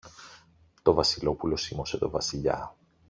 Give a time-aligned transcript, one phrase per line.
[0.81, 2.73] Το Βασιλόπουλο σίμωσε το Βασιλιά.